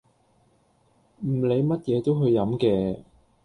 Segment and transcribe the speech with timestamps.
[1.19, 3.03] 唔理乜嘢都去飲嘅